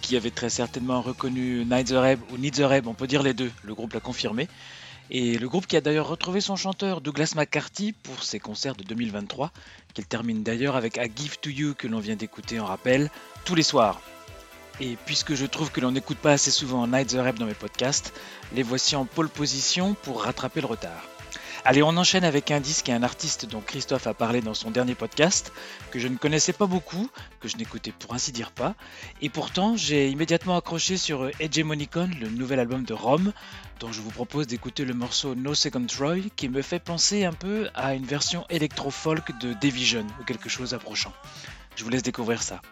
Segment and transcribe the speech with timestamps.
[0.00, 3.22] Qui avez très certainement reconnu Night the Reb ou Need the Reb, on peut dire
[3.22, 4.48] les deux, le groupe l'a confirmé.
[5.10, 8.84] Et le groupe qui a d'ailleurs retrouvé son chanteur Douglas McCarthy pour ses concerts de
[8.84, 9.52] 2023,
[9.94, 13.10] qu'il termine d'ailleurs avec A Give to You que l'on vient d'écouter en rappel
[13.44, 14.00] tous les soirs.
[14.80, 17.54] Et puisque je trouve que l'on n'écoute pas assez souvent Night the Rap dans mes
[17.54, 18.12] podcasts,
[18.54, 21.02] les voici en pole position pour rattraper le retard.
[21.64, 24.70] Allez, on enchaîne avec un disque et un artiste dont Christophe a parlé dans son
[24.70, 25.52] dernier podcast,
[25.90, 27.10] que je ne connaissais pas beaucoup,
[27.40, 28.74] que je n'écoutais pour ainsi dire pas,
[29.20, 33.32] et pourtant j'ai immédiatement accroché sur Hegemonicon, le nouvel album de Rome,
[33.80, 37.32] dont je vous propose d'écouter le morceau No Second Troy, qui me fait penser un
[37.32, 41.12] peu à une version électro-folk de Division, ou quelque chose approchant.
[41.76, 42.62] Je vous laisse découvrir ça.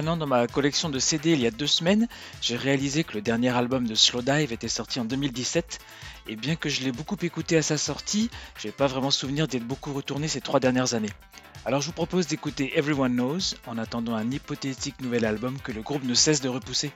[0.00, 2.08] Flânant dans ma collection de CD il y a deux semaines,
[2.40, 5.78] j'ai réalisé que le dernier album de Slowdive était sorti en 2017,
[6.26, 9.66] et bien que je l'ai beaucoup écouté à sa sortie, j'ai pas vraiment souvenir d'être
[9.66, 11.10] beaucoup retourné ces trois dernières années.
[11.66, 15.82] Alors je vous propose d'écouter Everyone Knows en attendant un hypothétique nouvel album que le
[15.82, 16.92] groupe ne cesse de repousser.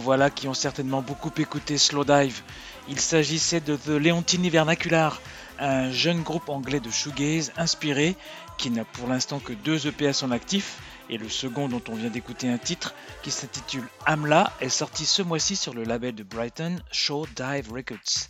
[0.00, 2.42] Voilà qui ont certainement beaucoup écouté Slowdive.
[2.88, 5.20] Il s'agissait de The Leontini Vernacular,
[5.58, 8.16] un jeune groupe anglais de shoegaze inspiré
[8.58, 11.94] qui n'a pour l'instant que deux EP à son actif et le second dont on
[11.94, 16.22] vient d'écouter un titre qui s'intitule Amla est sorti ce mois-ci sur le label de
[16.22, 18.28] Brighton Show Dive Records.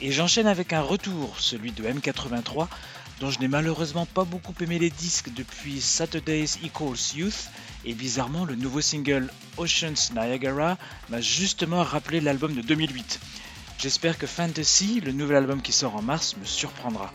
[0.00, 2.68] Et j'enchaîne avec un retour, celui de M83
[3.20, 7.50] dont je n'ai malheureusement pas beaucoup aimé les disques depuis Saturdays Equals Youth
[7.84, 10.78] et bizarrement le nouveau single Oceans Niagara
[11.10, 13.20] m'a justement rappelé l'album de 2008.
[13.78, 17.12] J'espère que Fantasy, le nouvel album qui sort en mars, me surprendra.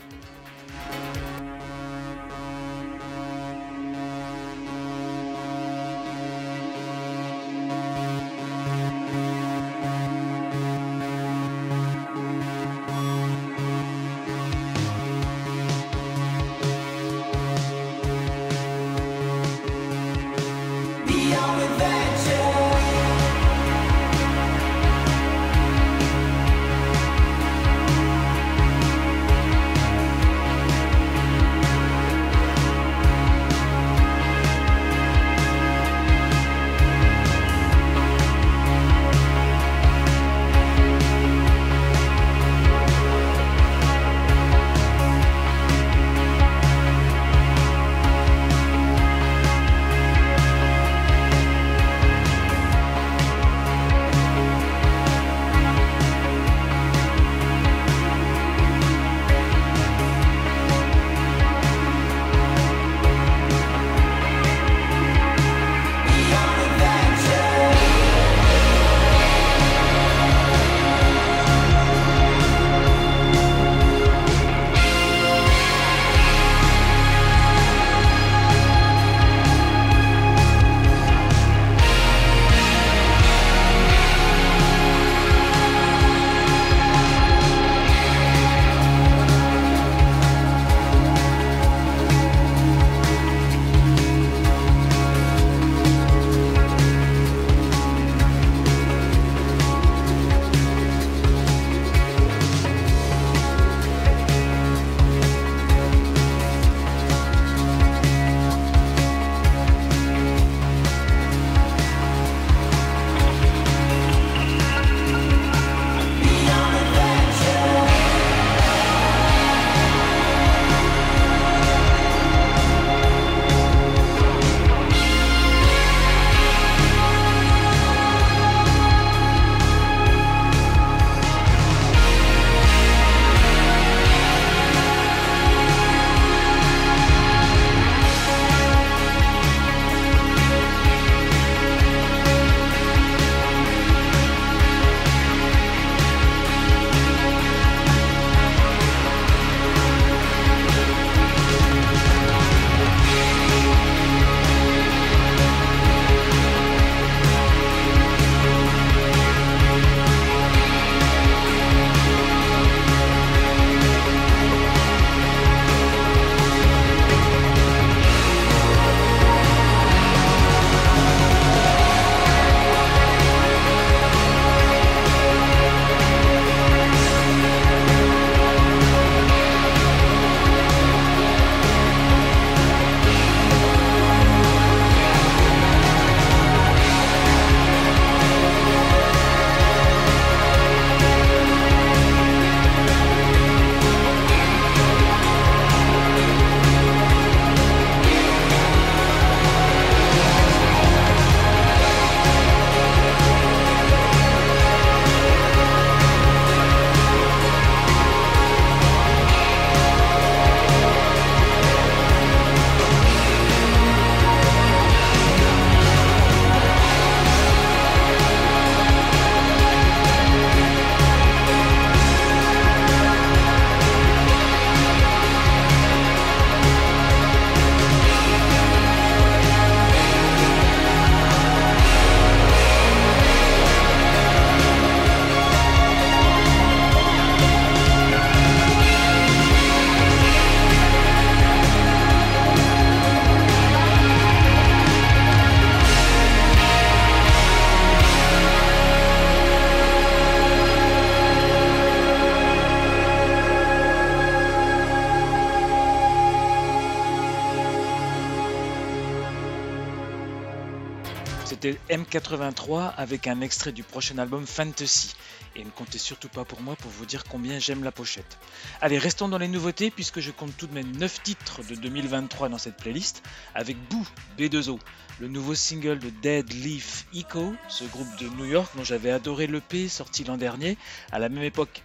[261.68, 265.14] C'était M83 avec un extrait du prochain album Fantasy.
[265.56, 268.38] Et ne comptez surtout pas pour moi pour vous dire combien j'aime la pochette.
[268.80, 272.48] Allez, restons dans les nouveautés puisque je compte tout de même 9 titres de 2023
[272.48, 273.22] dans cette playlist
[273.54, 274.06] avec Boo
[274.38, 274.78] B2O,
[275.20, 279.46] le nouveau single de Dead Leaf Echo, ce groupe de New York dont j'avais adoré
[279.46, 280.78] l'EP sorti l'an dernier
[281.10, 281.82] à la même époque.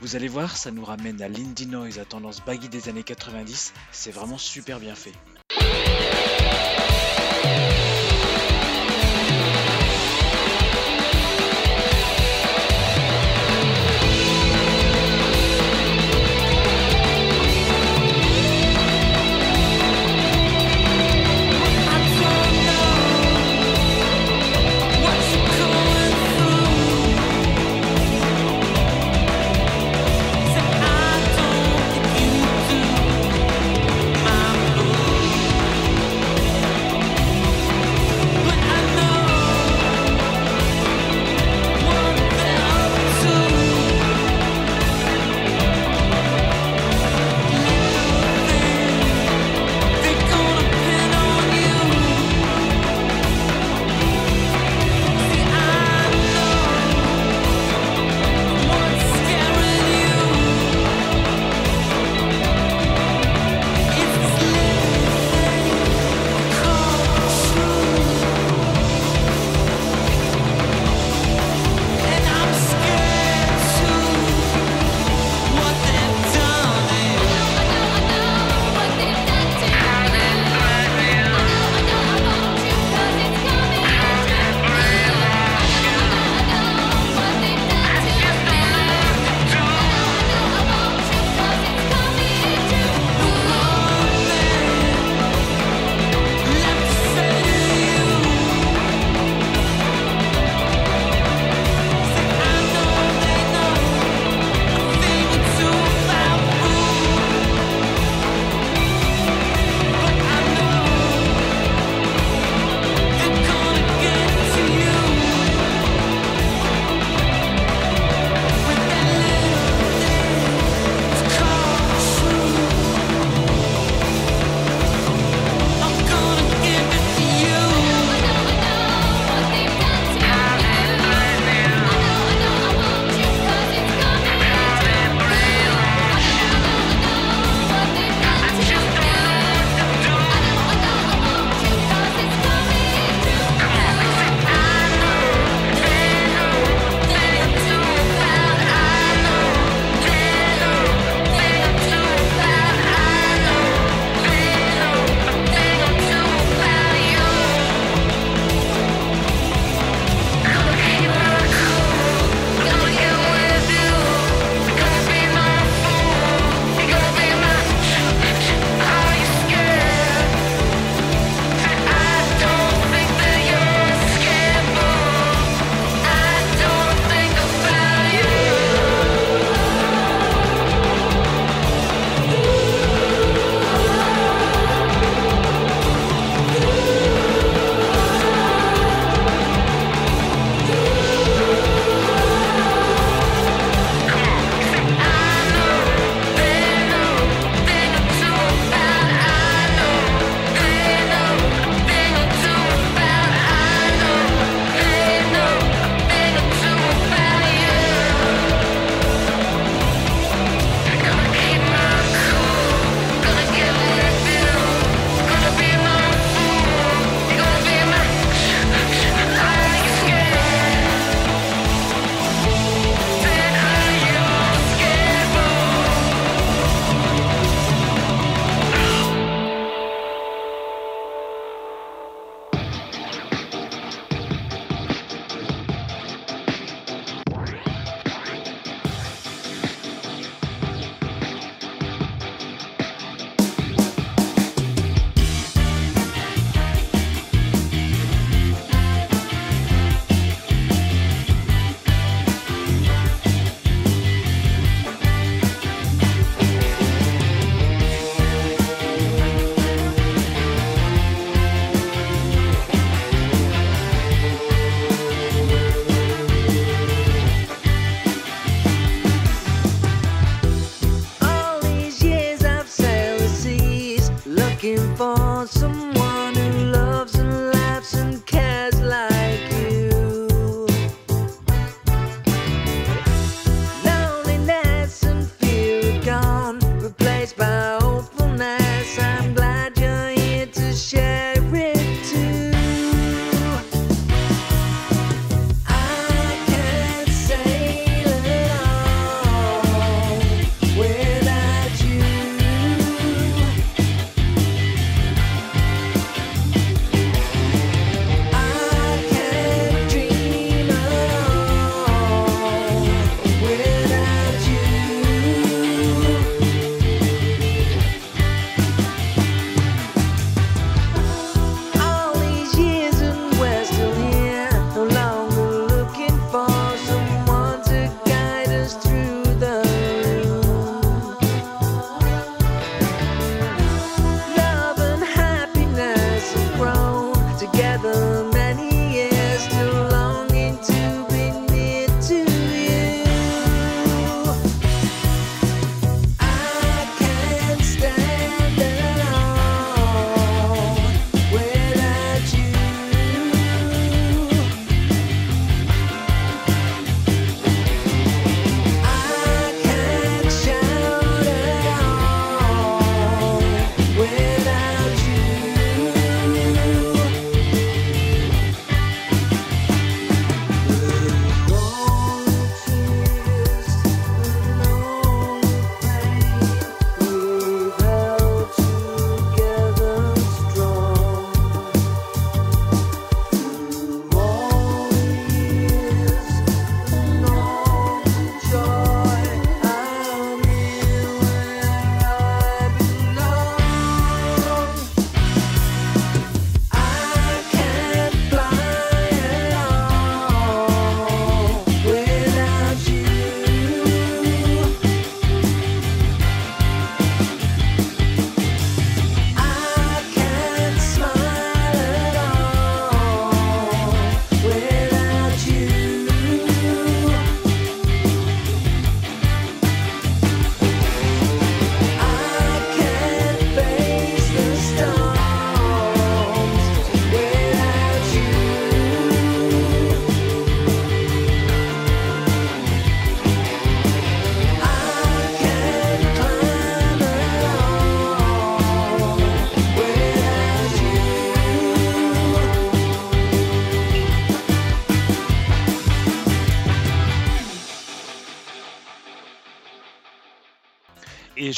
[0.00, 3.74] Vous allez voir, ça nous ramène à l'indie noise à tendance baggy des années 90,
[3.90, 5.12] c'est vraiment super bien fait.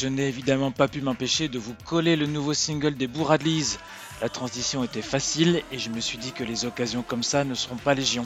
[0.01, 3.77] Je n'ai évidemment pas pu m'empêcher de vous coller le nouveau single des Bourradleys.
[4.19, 7.53] La transition était facile et je me suis dit que les occasions comme ça ne
[7.53, 8.25] seront pas légion.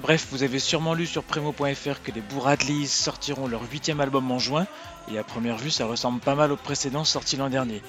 [0.00, 4.38] Bref, vous avez sûrement lu sur Primo.fr que les Bourradleys sortiront leur huitième album en
[4.38, 4.66] juin,
[5.10, 7.80] et à première vue ça ressemble pas mal au précédent sorti l'an dernier.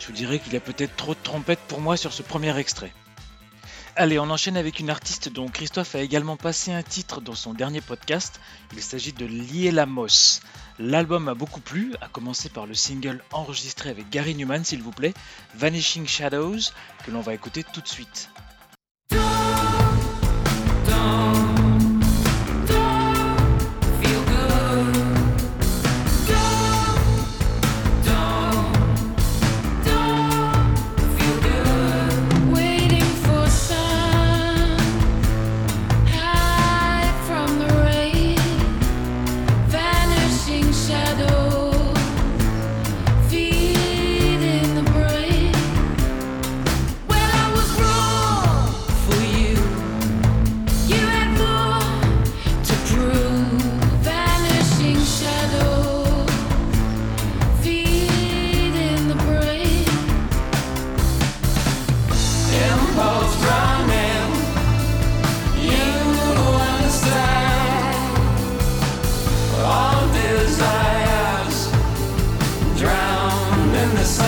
[0.00, 2.58] Je vous dirais qu'il y a peut-être trop de trompettes pour moi sur ce premier
[2.58, 2.92] extrait.
[3.94, 7.54] Allez, on enchaîne avec une artiste dont Christophe a également passé un titre dans son
[7.54, 8.40] dernier podcast.
[8.72, 10.40] Il s'agit de Liela Moss.
[10.82, 14.92] L'album a beaucoup plu, à commencer par le single enregistré avec Gary Newman, s'il vous
[14.92, 15.12] plaît,
[15.54, 16.72] Vanishing Shadows,
[17.04, 18.30] que l'on va écouter tout de suite.
[74.00, 74.24] Bien,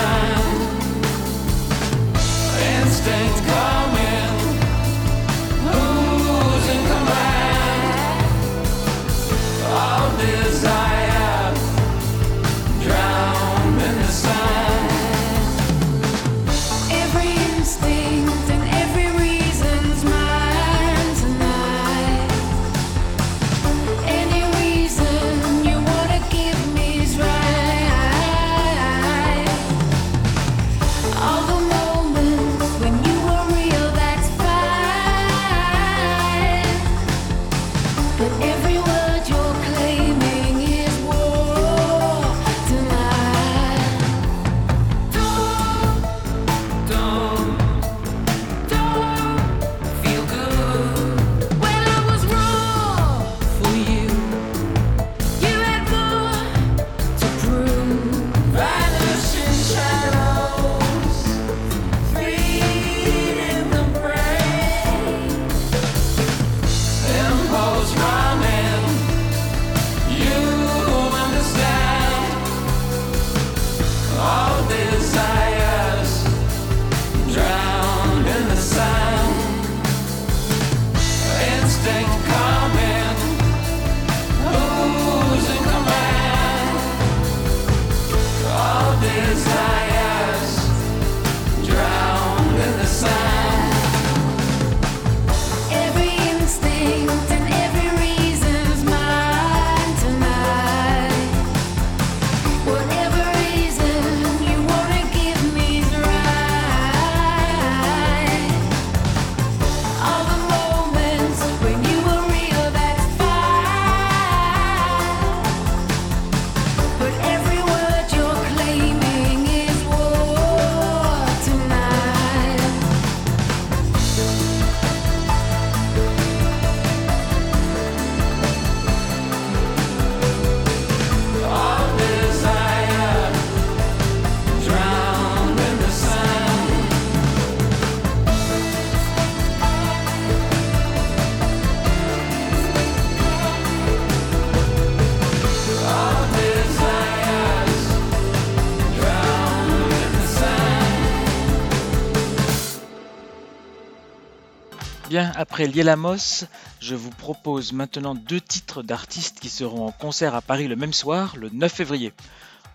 [155.37, 156.45] après Lielamos,
[156.81, 160.93] je vous propose maintenant deux titres d'artistes qui seront en concert à Paris le même
[160.93, 162.13] soir, le 9 février.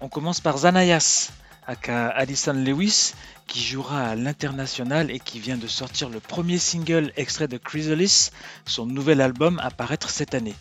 [0.02, 1.30] On commence par Zanayas,
[1.65, 3.13] aka Alison Lewis,
[3.48, 8.32] qui jouera à l'international et qui vient de sortir le premier single extrait de Chrysalis,
[8.65, 10.56] son nouvel album à paraître cette année.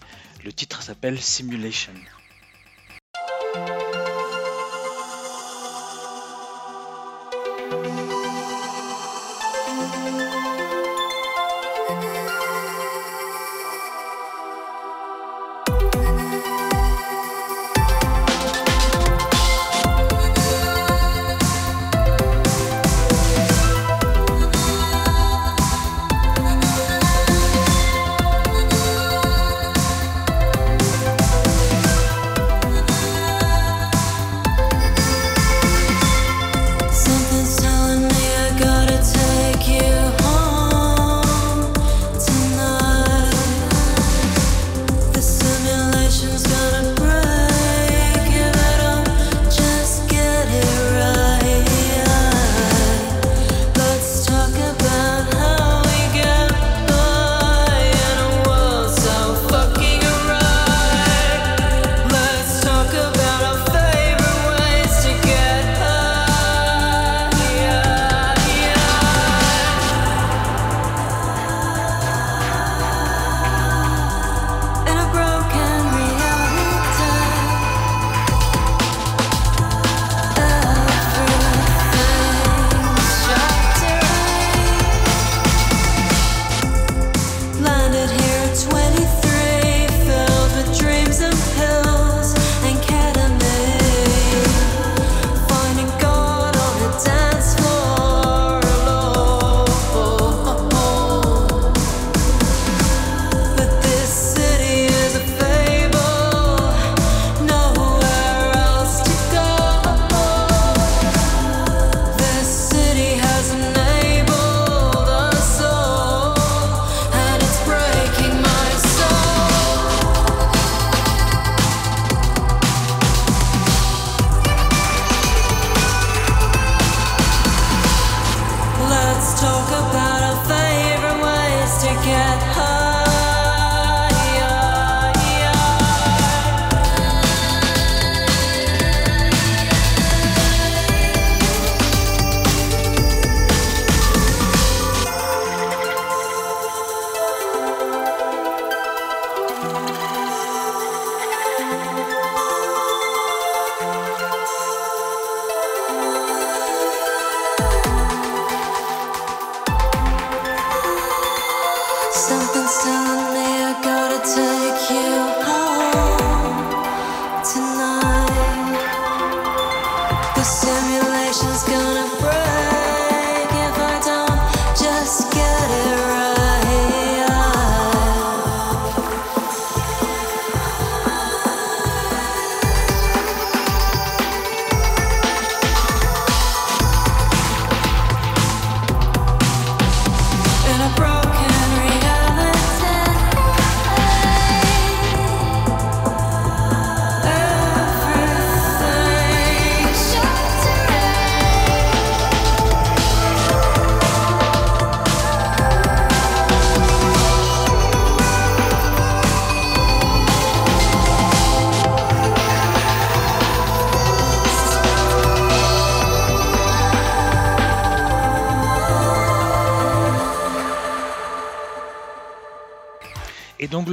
[0.45, 1.93] Le titre s'appelle Simulation.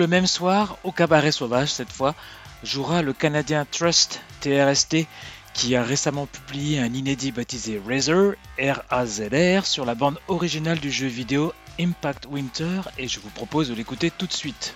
[0.03, 2.13] Le même soir, au Cabaret Sauvage cette fois,
[2.61, 5.07] jouera le Canadien Trust TRST
[5.53, 11.07] qui a récemment publié un inédit baptisé Razor R-A-Z-R sur la bande originale du jeu
[11.07, 14.75] vidéo Impact Winter et je vous propose de l'écouter tout de suite.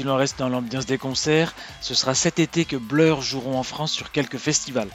[0.00, 3.62] Si l'on reste dans l'ambiance des concerts, ce sera cet été que Blur joueront en
[3.62, 4.88] France sur quelques festivals.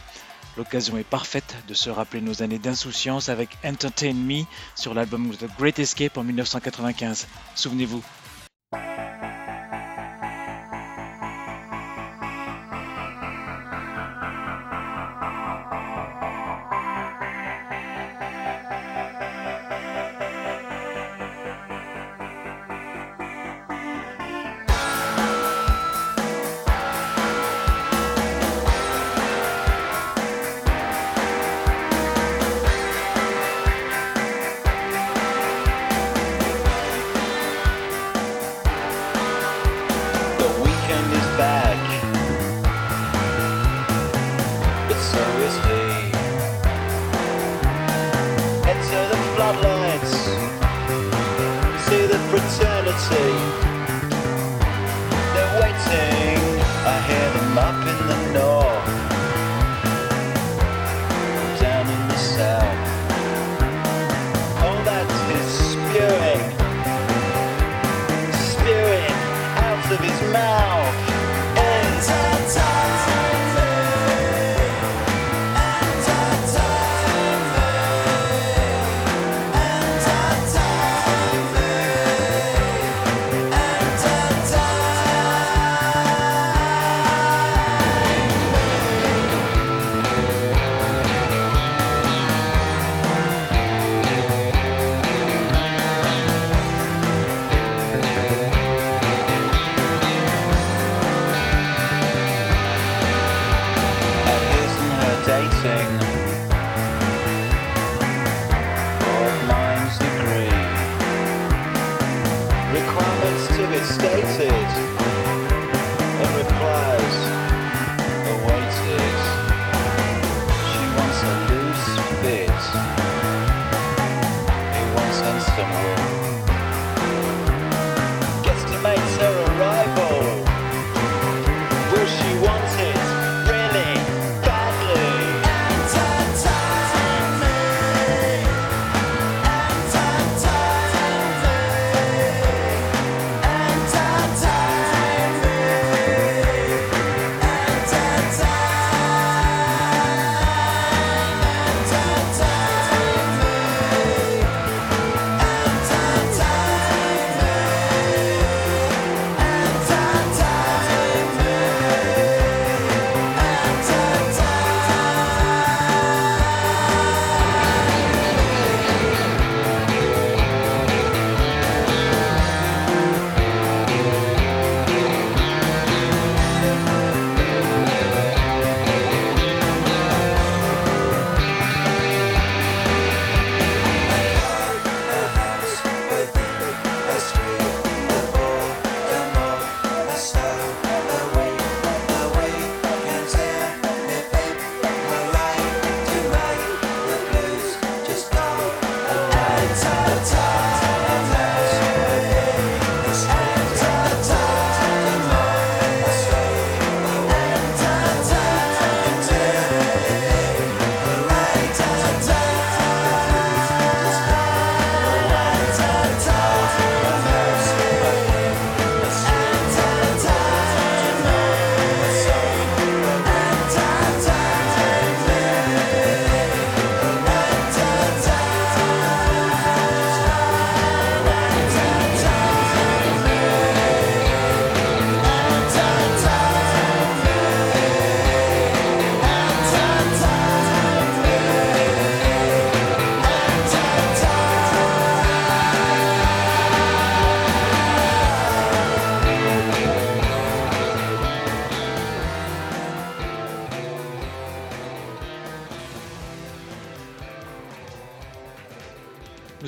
[0.58, 5.46] L'occasion est parfaite de se rappeler nos années d'insouciance avec Entertain Me sur l'album The
[5.60, 7.28] Great Escape en 1995.
[7.54, 8.02] Souvenez-vous.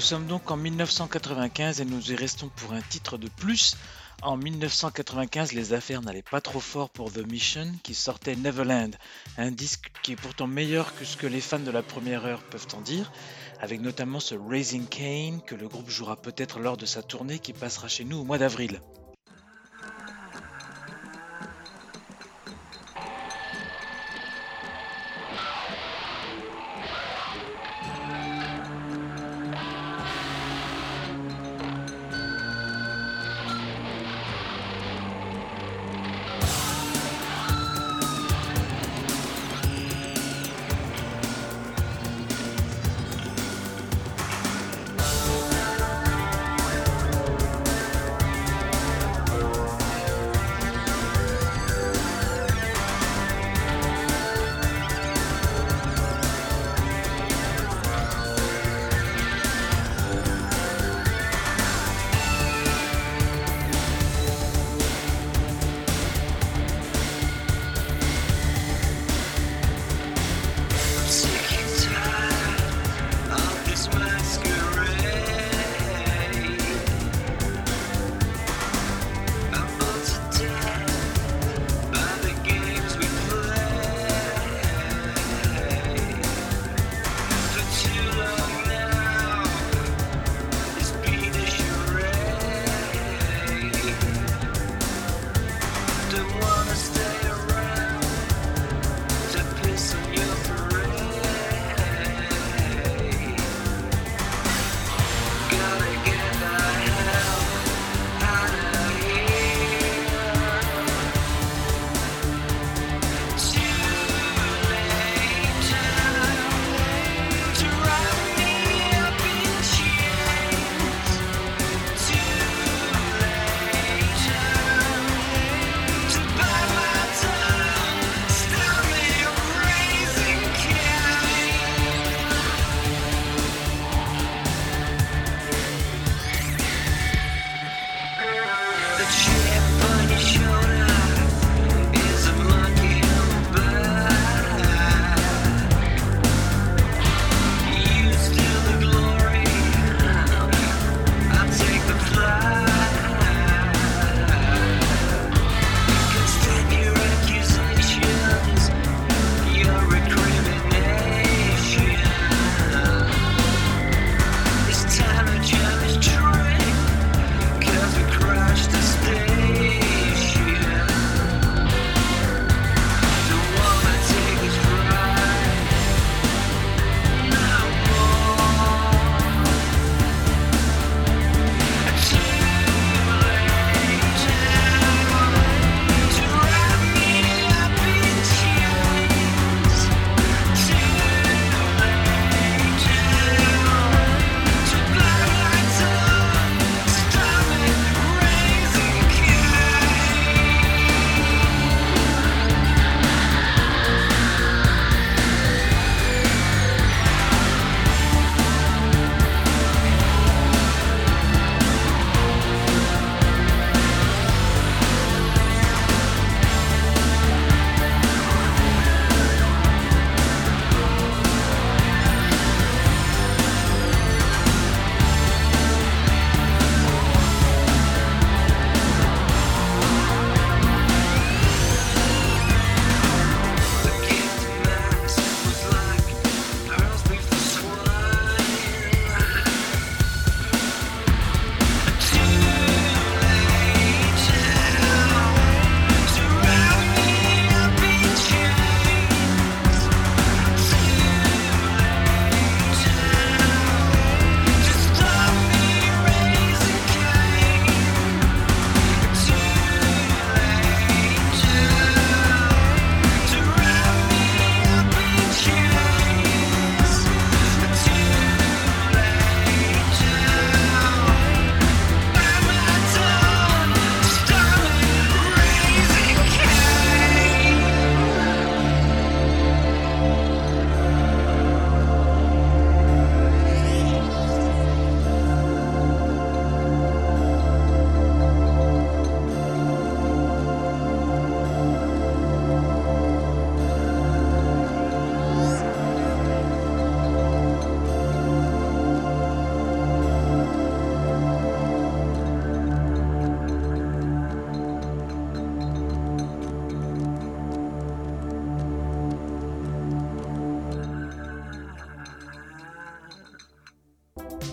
[0.08, 3.76] Sommes donc en 1995 et nous y restons pour un titre de plus.
[4.22, 8.96] En 1995, les affaires n'allaient pas trop fort pour The Mission qui sortait Neverland,
[9.38, 12.42] un disque qui est pourtant meilleur que ce que les fans de la première heure
[12.44, 13.12] peuvent en dire,
[13.60, 17.52] avec notamment ce Raising Kane que le groupe jouera peut-être lors de sa tournée qui
[17.52, 18.80] passera chez nous au mois d'avril.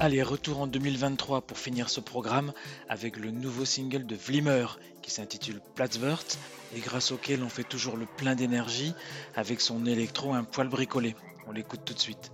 [0.04, 2.52] Allez, retour en 2023 pour finir ce programme
[2.90, 4.66] avec le nouveau single de Vlimmer
[5.00, 6.26] qui s'intitule Platzwort
[6.76, 8.92] et grâce auquel on fait toujours le plein d'énergie
[9.34, 11.16] avec son électro un poil bricolé.
[11.46, 12.30] On l'écoute tout de suite.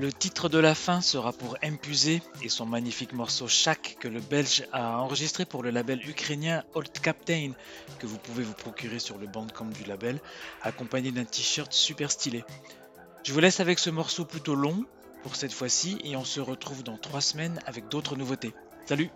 [0.00, 4.20] Le titre de la fin sera pour Impusé et son magnifique morceau Chaque que le
[4.20, 7.50] Belge a enregistré pour le label ukrainien Old Captain
[7.98, 10.20] que vous pouvez vous procurer sur le bandcamp du label
[10.62, 12.44] accompagné d'un t-shirt super stylé.
[13.24, 14.84] Je vous laisse avec ce morceau plutôt long
[15.24, 18.54] pour cette fois-ci et on se retrouve dans trois semaines avec d'autres nouveautés.
[18.86, 19.10] Salut